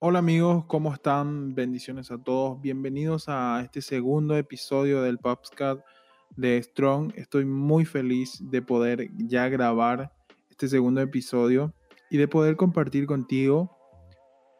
[0.00, 1.54] Hola amigos, ¿cómo están?
[1.54, 2.60] Bendiciones a todos.
[2.60, 5.80] Bienvenidos a este segundo episodio del Popscat
[6.34, 7.12] de Strong.
[7.14, 10.12] Estoy muy feliz de poder ya grabar
[10.48, 11.74] este segundo episodio
[12.10, 13.77] y de poder compartir contigo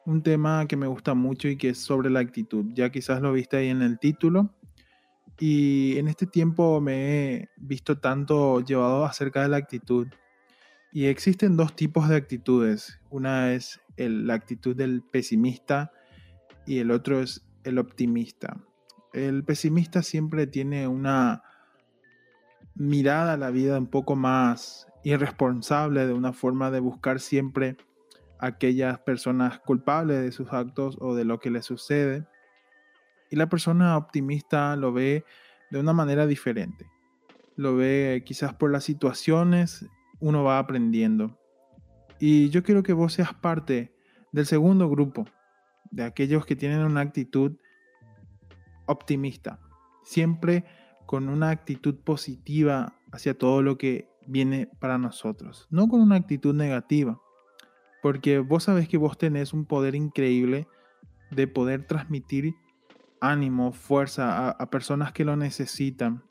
[0.09, 2.65] un tema que me gusta mucho y que es sobre la actitud.
[2.73, 4.55] Ya quizás lo viste ahí en el título.
[5.39, 10.09] Y en este tiempo me he visto tanto llevado acerca de la actitud.
[10.93, 12.99] Y existen dos tipos de actitudes.
[13.11, 15.93] Una es la actitud del pesimista
[16.67, 18.57] y el otro es el optimista.
[19.13, 21.43] El pesimista siempre tiene una
[22.75, 27.77] mirada a la vida un poco más irresponsable, de una forma de buscar siempre
[28.39, 32.27] aquellas personas culpables de sus actos o de lo que les sucede.
[33.31, 35.25] Y la persona optimista lo ve
[35.71, 36.87] de una manera diferente.
[37.57, 39.87] Lo ve quizás por las situaciones,
[40.21, 41.39] uno va aprendiendo.
[42.19, 43.95] Y yo quiero que vos seas parte
[44.33, 45.25] del segundo grupo,
[45.91, 47.57] de aquellos que tienen una actitud
[48.87, 49.61] optimista,
[50.05, 50.65] siempre
[51.07, 56.55] con una actitud positiva hacia todo lo que viene para nosotros, no con una actitud
[56.55, 57.21] negativa,
[58.03, 60.67] porque vos sabés que vos tenés un poder increíble
[61.31, 62.55] de poder transmitir
[63.21, 66.23] ánimo, fuerza a, personas que lo necesitan.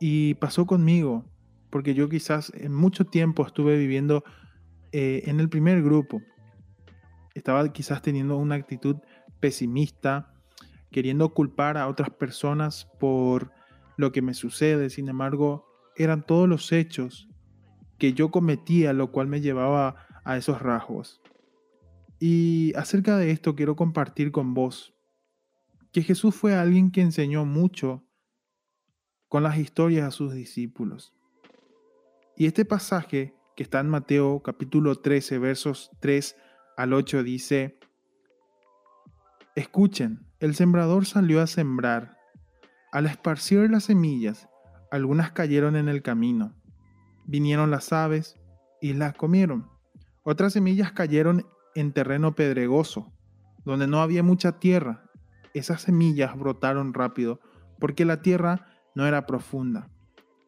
[0.00, 1.24] Y pasó conmigo,
[1.70, 4.24] porque yo quizás en mucho tiempo estuve viviendo
[4.92, 6.20] eh, en el primer grupo.
[7.34, 8.96] Estaba quizás teniendo una actitud
[9.40, 10.32] pesimista,
[10.90, 13.52] queriendo culpar a otras personas por
[13.96, 14.90] lo que me sucede.
[14.90, 17.28] Sin embargo, eran todos los hechos
[17.98, 21.20] que yo cometía, lo cual me llevaba a esos rasgos.
[22.18, 24.94] Y acerca de esto quiero compartir con vos
[25.92, 28.04] que Jesús fue alguien que enseñó mucho
[29.28, 31.14] con las historias a sus discípulos.
[32.36, 36.36] Y este pasaje que está en Mateo capítulo 13 versos 3
[36.76, 37.78] al 8 dice,
[39.54, 42.18] Escuchen, el sembrador salió a sembrar.
[42.90, 44.48] Al esparcir las semillas,
[44.90, 46.56] algunas cayeron en el camino.
[47.24, 48.36] Vinieron las aves
[48.80, 49.73] y las comieron.
[50.24, 53.12] Otras semillas cayeron en terreno pedregoso,
[53.64, 55.04] donde no había mucha tierra.
[55.52, 57.40] Esas semillas brotaron rápido,
[57.78, 59.90] porque la tierra no era profunda.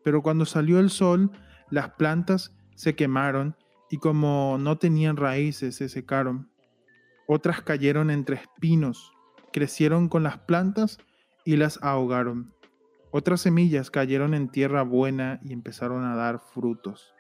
[0.02, 1.30] Pero cuando salió el sol,
[1.70, 3.54] las plantas se quemaron
[3.90, 6.50] y como no tenían raíces se secaron.
[7.26, 9.12] Otras cayeron entre espinos,
[9.52, 10.98] crecieron con las plantas
[11.44, 12.54] y las ahogaron.
[13.10, 17.14] Otras semillas cayeron en tierra buena y empezaron a dar frutos.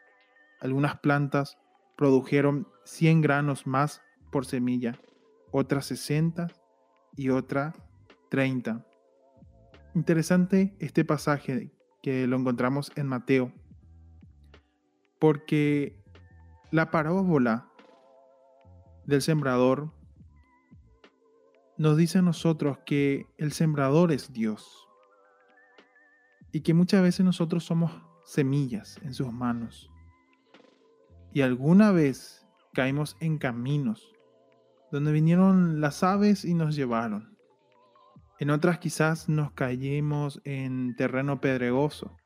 [0.60, 1.58] Algunas plantas
[1.96, 4.98] produjeron 100 granos más por semilla,
[5.50, 6.48] otras 60
[7.16, 7.74] y otra
[8.30, 8.86] 30.
[9.94, 13.52] Interesante este pasaje que lo encontramos en Mateo,
[15.18, 16.04] porque
[16.70, 17.68] la parábola
[19.06, 19.92] del sembrador
[21.78, 24.86] nos dice a nosotros que el sembrador es Dios
[26.52, 27.92] y que muchas veces nosotros somos
[28.24, 29.90] semillas en sus manos.
[31.36, 34.10] Y alguna vez caímos en caminos
[34.90, 37.36] donde vinieron las aves y nos llevaron.
[38.38, 42.16] En otras quizás nos caímos en terreno pedregoso,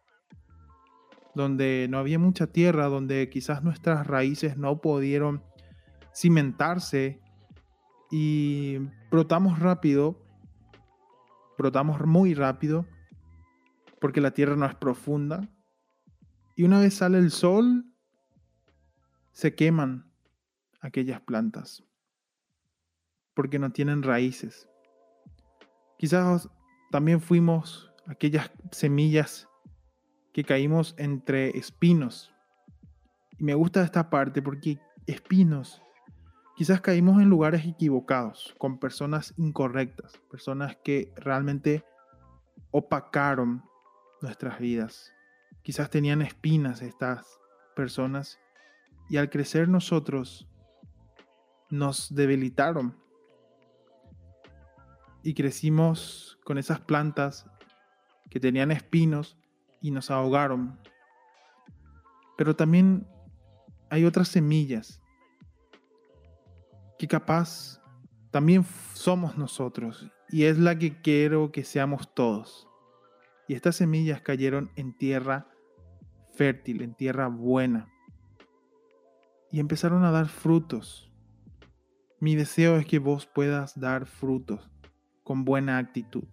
[1.35, 5.43] donde no había mucha tierra, donde quizás nuestras raíces no pudieron
[6.15, 7.21] cimentarse
[8.13, 8.79] y
[9.11, 10.25] brotamos rápido,
[11.59, 12.87] brotamos muy rápido
[14.01, 15.49] porque la tierra no es profunda.
[16.55, 17.90] Y una vez sale el sol,
[19.33, 20.11] se queman
[20.81, 21.85] aquellas plantas
[23.35, 24.69] porque no tienen raíces.
[25.99, 26.49] Quizás
[26.91, 29.49] también fuimos aquellas semillas
[30.33, 32.35] que caímos entre espinos.
[33.39, 35.83] Y me gusta esta parte porque espinos,
[36.57, 41.85] quizás caímos en lugares equivocados, con personas incorrectas, personas que realmente
[42.71, 43.63] opacaron
[44.21, 45.13] nuestras vidas.
[45.63, 47.41] Quizás tenían espinas estas
[47.77, 48.40] personas
[49.11, 50.49] y al crecer nosotros
[51.69, 52.97] nos debilitaron
[55.23, 57.45] y crecimos con esas plantas
[58.31, 59.37] que tenían espinos
[59.83, 60.79] y nos ahogaron.
[62.39, 63.07] Pero también
[63.91, 65.03] hay otras semillas
[66.97, 67.83] que capaz
[68.31, 68.65] también
[68.95, 72.69] somos nosotros y es la que quiero que seamos todos.
[73.49, 75.49] Y estas semillas cayeron en tierra
[76.33, 77.90] fértil, en tierra buena.
[79.51, 81.13] Y empezaron a dar frutos.
[82.21, 84.71] Mi deseo es que vos puedas dar frutos
[85.25, 86.25] con buena actitud.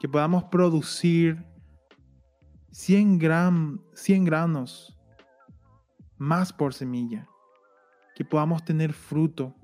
[0.00, 1.44] Que podamos producir
[2.72, 4.98] 100, 100 granos
[6.18, 7.28] más por semilla.
[8.14, 9.54] Que podamos tener fruto.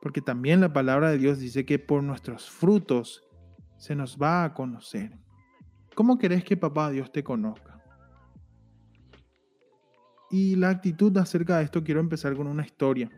[0.00, 3.22] Porque también la palabra de Dios dice que por nuestros frutos
[3.78, 5.18] se nos va a conocer.
[5.94, 7.81] ¿Cómo querés que papá Dios te conozca?
[10.32, 13.10] Y la actitud acerca de esto quiero empezar con una historia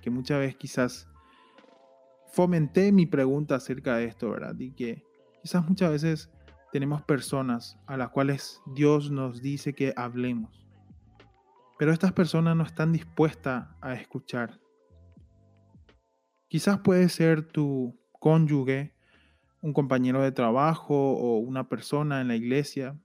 [0.00, 1.08] que muchas veces quizás
[2.32, 4.56] fomenté mi pregunta acerca de esto, ¿verdad?
[4.56, 5.04] Y que
[5.42, 6.30] quizás muchas veces
[6.70, 10.68] tenemos personas a las cuales Dios nos dice que hablemos,
[11.80, 14.60] pero estas personas no están dispuestas a escuchar.
[16.46, 18.94] Quizás puede ser tu cónyuge,
[19.62, 22.96] un compañero de trabajo o una persona en la iglesia,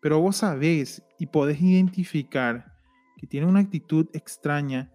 [0.00, 2.74] pero vos sabés y podés identificar
[3.18, 4.90] que tiene una actitud extraña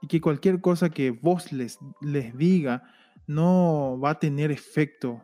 [0.00, 2.84] y que cualquier cosa que vos les, les diga
[3.26, 5.22] no va a tener efecto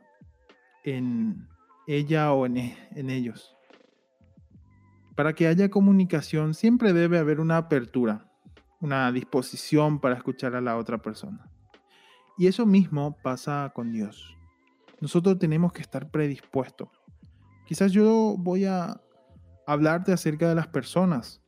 [0.84, 1.48] en
[1.86, 3.56] ella o en, en ellos.
[5.14, 8.30] Para que haya comunicación siempre debe haber una apertura,
[8.80, 11.50] una disposición para escuchar a la otra persona.
[12.36, 14.36] Y eso mismo pasa con Dios.
[15.00, 16.88] Nosotros tenemos que estar predispuestos.
[17.68, 18.98] Quizás yo voy a
[19.66, 21.42] hablarte acerca de las personas,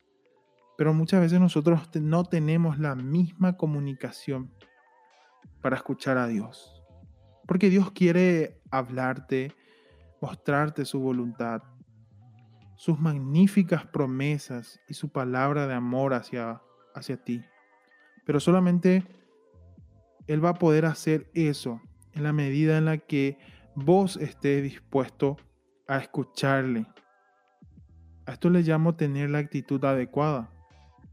[0.76, 4.52] pero muchas veces nosotros no tenemos la misma comunicación
[5.62, 6.84] para escuchar a Dios.
[7.49, 9.55] Porque Dios quiere hablarte,
[10.20, 11.62] mostrarte su voluntad,
[12.76, 16.61] sus magníficas promesas y su palabra de amor hacia,
[16.94, 17.43] hacia ti.
[18.26, 19.06] Pero solamente
[20.26, 21.81] Él va a poder hacer eso
[22.12, 23.38] en la medida en la que
[23.75, 25.38] vos estés dispuesto
[25.90, 26.87] a escucharle.
[28.25, 30.48] A esto le llamo tener la actitud adecuada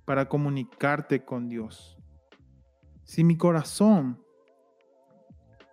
[0.06, 1.97] para comunicarte con Dios.
[3.03, 4.24] Si mi corazón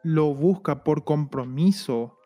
[0.02, 2.16] lo busca por compromiso,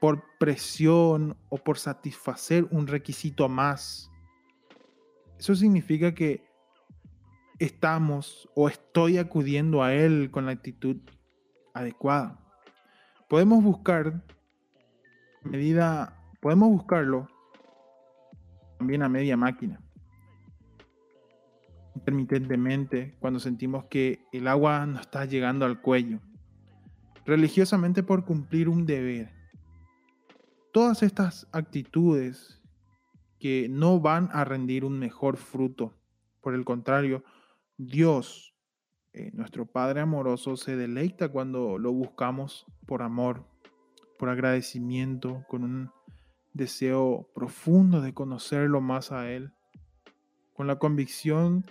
[0.00, 4.10] por presión o por satisfacer un requisito más,
[5.38, 6.46] eso significa que
[7.58, 10.96] estamos o estoy acudiendo a Él con la actitud
[11.74, 12.40] adecuada.
[13.28, 14.24] Podemos buscar
[15.42, 17.28] medida, podemos buscarlo
[18.78, 19.80] también a media máquina.
[21.94, 26.20] Intermitentemente cuando sentimos que el agua nos está llegando al cuello,
[27.26, 29.30] religiosamente por cumplir un deber.
[30.72, 32.60] Todas estas actitudes
[33.38, 35.94] que no van a rendir un mejor fruto,
[36.40, 37.24] por el contrario,
[37.76, 38.54] Dios,
[39.12, 43.46] eh, nuestro Padre amoroso, se deleita cuando lo buscamos por amor,
[44.20, 45.90] por agradecimiento, con un
[46.52, 49.54] deseo profundo de conocerlo más a Él,
[50.52, 51.64] con la convicción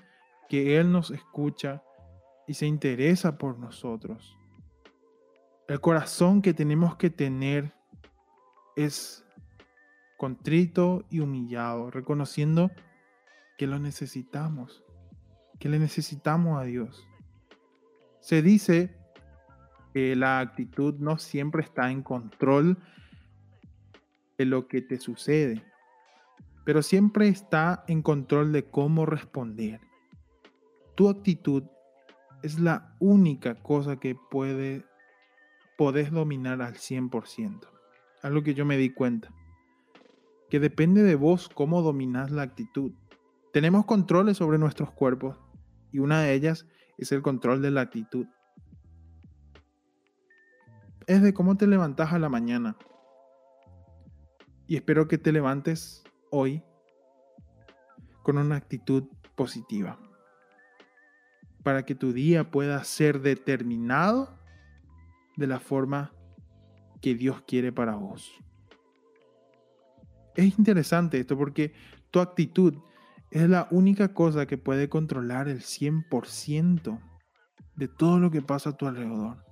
[0.49, 1.83] que Él nos escucha
[2.47, 4.35] y se interesa por nosotros.
[5.67, 7.75] El corazón que tenemos que tener
[8.75, 9.23] es
[10.17, 12.71] contrito y humillado, reconociendo
[13.59, 14.83] que lo necesitamos,
[15.59, 17.07] que le necesitamos a Dios.
[18.21, 18.98] Se dice
[19.99, 22.77] que la actitud no siempre está en control
[24.37, 25.63] de lo que te sucede,
[26.65, 29.81] pero siempre está en control de cómo responder
[30.99, 31.63] tu actitud
[32.43, 34.83] es la única cosa que puede,
[35.77, 37.69] podés dominar al 100%.
[38.21, 39.33] Algo que yo me di cuenta.
[40.49, 42.91] Que depende de vos cómo dominás la actitud.
[43.53, 45.39] Tenemos controles sobre nuestros cuerpos
[45.93, 48.27] y una de ellas es el control de la actitud.
[51.09, 52.77] Es de cómo te levantas a la mañana.
[54.67, 56.63] Y espero que te levantes hoy
[58.21, 59.97] con una actitud positiva
[61.63, 64.39] para que tu día pueda ser determinado
[65.35, 66.13] de la forma
[67.01, 68.31] que Dios quiere para vos.
[70.35, 71.73] Es interesante esto porque
[72.11, 72.75] tu actitud
[73.31, 76.99] es la única cosa que puede controlar el 100%
[77.77, 79.48] de todo lo que pasa a tu alrededor.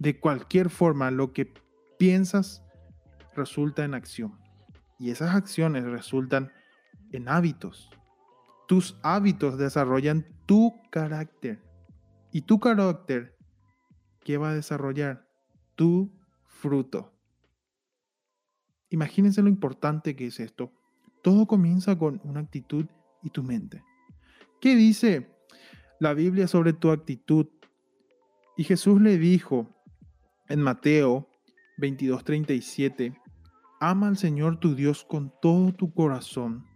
[0.00, 1.52] De cualquier forma, lo que
[1.98, 2.64] piensas
[3.36, 4.38] resulta en acción.
[4.98, 6.50] Y esas acciones resultan
[7.12, 7.90] en hábitos.
[8.66, 11.62] Tus hábitos desarrollan tu carácter.
[12.32, 13.36] Y tu carácter,
[14.24, 15.28] ¿qué va a desarrollar?
[15.76, 16.10] Tu
[16.46, 17.12] fruto.
[18.88, 20.72] Imagínense lo importante que es esto.
[21.22, 22.86] Todo comienza con una actitud
[23.22, 23.84] y tu mente.
[24.62, 25.30] ¿Qué dice
[25.98, 27.48] la Biblia sobre tu actitud?
[28.56, 29.68] Y Jesús le dijo
[30.50, 31.30] en Mateo
[31.78, 33.16] 22:37,
[33.80, 36.66] ama al Señor tu Dios con todo tu corazón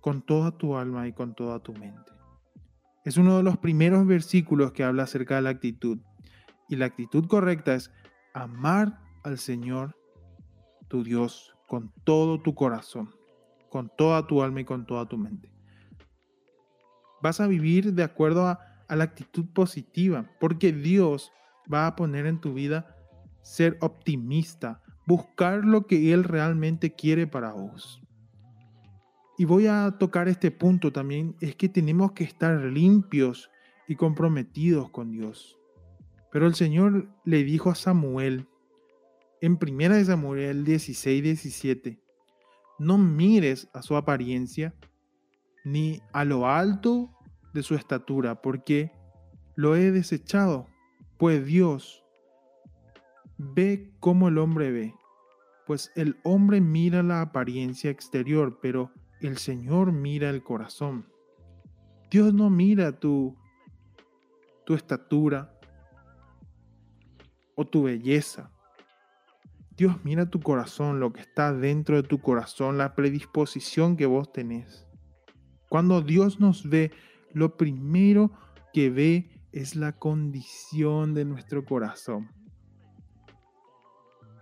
[0.00, 2.12] con toda tu alma y con toda tu mente.
[3.04, 5.98] Es uno de los primeros versículos que habla acerca de la actitud.
[6.68, 7.90] Y la actitud correcta es
[8.34, 9.96] amar al Señor
[10.88, 13.10] tu Dios con todo tu corazón,
[13.68, 15.52] con toda tu alma y con toda tu mente.
[17.22, 21.32] Vas a vivir de acuerdo a, la actitud positiva, porque Dios
[21.72, 22.96] va a poner en tu vida
[23.42, 28.00] ser optimista, buscar lo que Él realmente quiere para vos.
[29.38, 33.50] Y voy a tocar este punto también, es que tenemos que estar limpios
[33.88, 35.58] y comprometidos con Dios.
[36.30, 38.46] Pero el Señor le dijo a Samuel,
[39.40, 42.00] en 1 Samuel 16, 17,
[42.78, 44.74] no mires a su apariencia
[45.64, 47.10] ni a lo alto
[47.52, 48.92] de su estatura, porque
[49.54, 50.68] lo he desechado,
[51.18, 52.04] pues Dios
[53.40, 54.94] ve como el hombre ve,
[55.66, 61.06] pues el hombre mira la apariencia exterior, pero el Señor mira el corazón.
[62.10, 63.36] Dios no mira tu,
[64.66, 65.58] tu estatura
[67.54, 68.50] o tu belleza.
[69.76, 74.32] Dios mira tu corazón, lo que está dentro de tu corazón, la predisposición que vos
[74.32, 74.86] tenés.
[75.70, 76.90] Cuando Dios nos ve,
[77.32, 78.32] lo primero
[78.74, 82.39] que ve es la condición de nuestro corazón.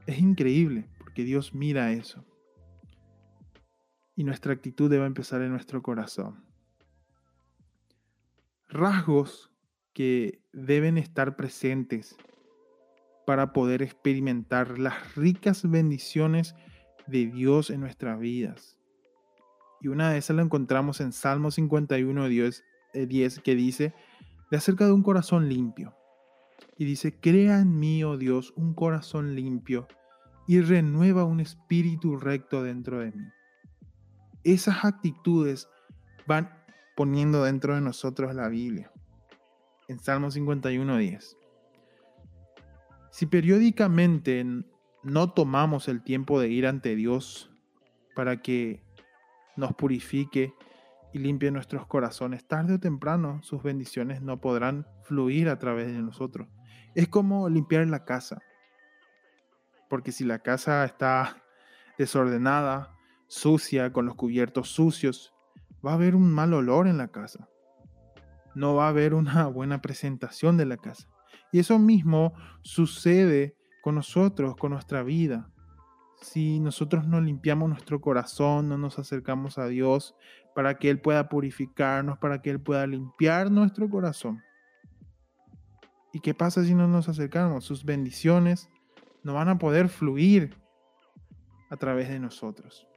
[0.09, 2.25] Es increíble porque Dios mira eso.
[4.17, 6.47] Y nuestra actitud debe empezar en nuestro corazón.
[8.69, 9.53] Rasgos
[9.93, 12.17] que deben estar presentes
[13.27, 16.55] para poder experimentar las ricas bendiciones
[17.07, 18.79] de Dios en nuestras vidas.
[19.83, 23.95] Y una de esas la encontramos en Salmo 51, 10, 10 que dice,
[24.51, 25.98] de acerca de un corazón limpio.
[26.79, 29.89] Y dice, crea en mí, oh Dios, un corazón limpio
[30.47, 33.29] y renueva un espíritu recto dentro de mí.
[34.45, 35.69] Esas actitudes
[36.27, 36.51] van
[36.97, 38.91] poniendo dentro de nosotros la Biblia.
[39.89, 41.37] En Salmo 51.10.
[43.11, 44.47] Si periódicamente
[45.03, 47.51] no tomamos el tiempo de ir ante Dios
[48.15, 48.83] para que
[49.57, 50.55] nos purifique
[51.19, 56.49] limpie nuestros corazones, tarde o temprano sus bendiciones no podrán fluir a través de nosotros.
[56.95, 58.43] Es como limpiar la casa
[59.89, 61.43] porque si la casa está
[61.97, 62.95] desordenada,
[63.27, 65.35] sucia, con los cubiertos sucios,
[65.85, 67.49] va a haber un mal olor en la casa.
[68.55, 71.09] No va a haber una buena presentación de la casa.
[71.53, 75.51] Y eso mismo sucede con nosotros, con nuestra vida.
[76.21, 80.17] Si nosotros no limpiamos nuestro corazón, no nos acercamos a Dios
[80.59, 84.43] para que Él pueda purificarnos, para que Él pueda limpiar nuestro corazón.
[86.13, 87.65] ¿Y qué pasa si no nos acercamos?
[87.65, 88.69] Sus bendiciones
[89.23, 90.57] no van a poder fluir
[91.71, 92.89] a través de nosotros.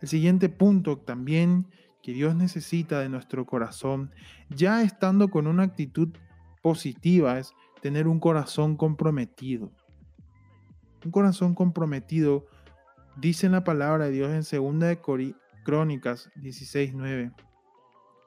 [0.00, 1.66] El siguiente punto también
[2.04, 4.12] que Dios necesita de nuestro corazón,
[4.48, 6.10] ya estando con una actitud
[6.62, 9.72] positiva, es tener un corazón comprometido.
[11.04, 12.46] Un corazón comprometido,
[13.16, 15.00] dice la palabra de Dios en 2 de
[15.64, 17.32] Crónicas 16:9,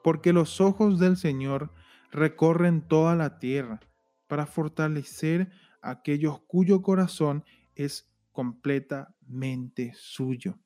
[0.04, 1.72] porque los ojos del Señor
[2.10, 3.80] recorren toda la tierra
[4.26, 10.58] para fortalecer aquellos cuyo corazón es completamente suyo.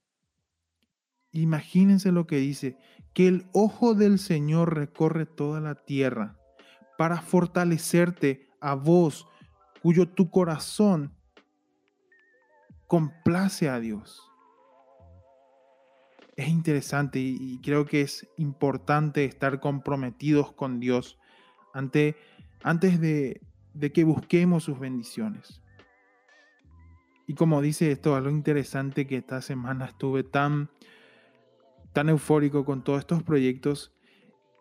[1.30, 2.76] Imagínense lo que dice,
[3.14, 6.38] que el ojo del Señor recorre toda la tierra
[6.98, 9.26] para fortalecerte a vos,
[9.82, 11.14] cuyo tu corazón
[12.86, 14.31] complace a Dios.
[16.36, 21.18] Es interesante y, creo que es importante estar comprometidos con Dios
[21.74, 22.16] ante,
[22.62, 23.40] antes de,
[23.92, 25.60] que busquemos sus bendiciones.
[27.26, 30.70] Y como dice esto, algo interesante que esta semana estuve tan,
[31.92, 33.92] tan eufórico con todos estos proyectos.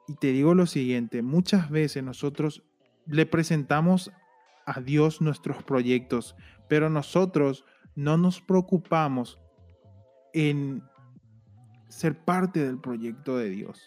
[0.07, 2.63] Y te digo lo siguiente, muchas veces nosotros
[3.05, 4.11] le presentamos
[4.65, 6.35] a Dios nuestros proyectos,
[6.67, 9.39] pero nosotros no nos preocupamos
[10.33, 10.83] en
[11.91, 13.81] ser parte del proyecto de Dios.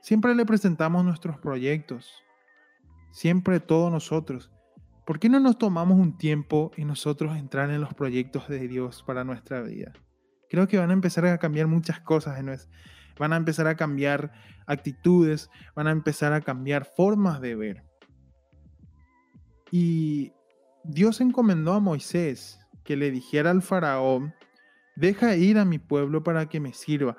[0.00, 2.24] Siempre le presentamos nuestros proyectos,
[3.12, 4.50] siempre todos nosotros.
[5.06, 9.04] ¿Por qué no nos tomamos un tiempo y nosotros entrar en los proyectos de Dios
[9.06, 9.92] para nuestra vida?
[10.48, 12.56] Creo que van a empezar a cambiar muchas cosas en
[13.18, 14.32] van a empezar a cambiar
[14.66, 17.84] actitudes, van a empezar a cambiar formas de ver.
[19.70, 20.32] Y
[20.84, 24.34] Dios encomendó a Moisés que le dijera al faraón,
[24.96, 27.16] deja ir a mi pueblo para que me sirva.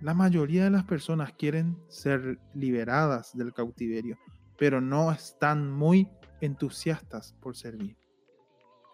[0.00, 4.18] La mayoría de las personas quieren ser liberadas del cautiverio,
[4.56, 6.08] pero no están muy
[6.40, 7.96] entusiastas por servir.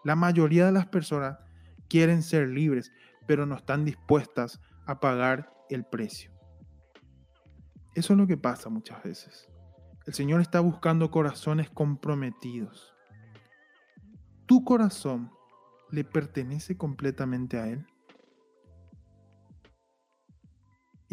[0.03, 1.37] La mayoría de las personas
[1.89, 2.91] quieren ser libres,
[3.27, 6.31] pero no están dispuestas a pagar el precio.
[7.95, 9.47] Eso es lo que pasa muchas veces.
[10.05, 12.93] El Señor está buscando corazones comprometidos.
[14.45, 15.31] tu corazón
[15.89, 17.87] le pertenece completamente a Él?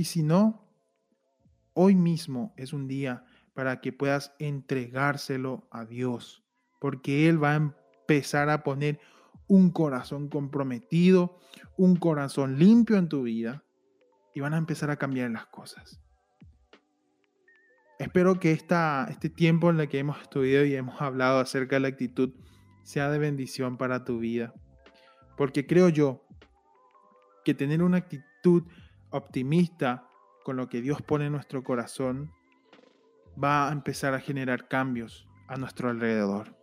[0.03, 0.69] Y si no,
[1.75, 6.43] hoy mismo es un día para que puedas entregárselo a Dios,
[6.81, 8.99] porque Él va a empezar a poner
[9.47, 11.39] un corazón comprometido,
[11.77, 13.63] un corazón limpio en tu vida
[14.35, 16.01] y van a empezar a cambiar las cosas.
[18.01, 21.81] Espero que esta, este tiempo en el que hemos estudiado y hemos hablado acerca de
[21.81, 22.35] la actitud
[22.83, 24.53] sea de bendición para tu vida.
[25.37, 26.27] Porque creo yo
[27.45, 28.65] que tener una actitud
[29.13, 30.09] optimista
[30.45, 32.33] con lo que Dios pone en nuestro corazón
[33.43, 36.57] va a empezar a generar cambios a nuestro alrededor.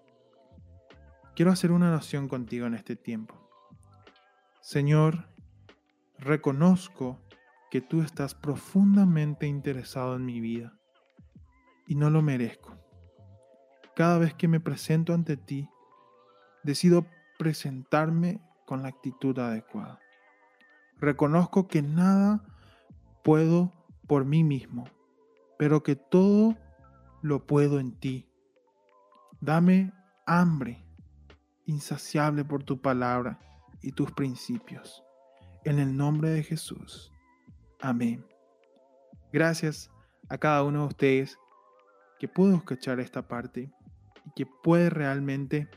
[1.35, 3.49] Quiero hacer una oración contigo en este tiempo.
[4.61, 5.29] Señor,
[6.17, 7.19] reconozco
[7.71, 10.77] que tú estás profundamente interesado en mi vida
[11.87, 12.77] y no lo merezco.
[13.95, 15.69] Cada vez que me presento ante ti,
[16.63, 17.05] decido
[17.37, 19.99] presentarme con la actitud adecuada.
[20.99, 22.43] Reconozco que nada
[23.23, 23.71] puedo
[24.07, 24.85] por mí mismo,
[25.57, 26.57] pero que todo
[27.21, 28.29] lo puedo en ti.
[29.39, 29.93] Dame
[30.25, 30.83] hambre
[31.65, 33.39] insaciable por tu palabra
[33.81, 35.03] y tus principios.
[35.63, 37.11] En el nombre de Jesús.
[37.79, 38.25] Amén.
[39.31, 39.91] Gracias
[40.27, 41.37] a cada uno de ustedes
[42.19, 43.71] que pudo escuchar esta parte
[44.25, 45.69] y que puede realmente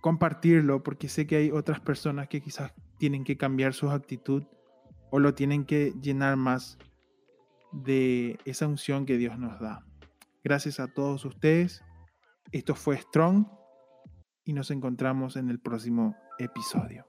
[0.00, 4.44] compartirlo porque sé que hay otras personas que quizás tienen que cambiar su actitud
[5.10, 6.78] o lo tienen que llenar más
[7.72, 9.84] de esa unción que Dios nos da.
[10.44, 11.82] Gracias a todos ustedes.
[12.52, 13.48] Esto fue Strong
[14.44, 17.04] y nos encontramos en el próximo episodio.